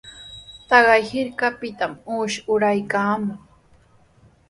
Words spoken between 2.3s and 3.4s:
uraykaamun.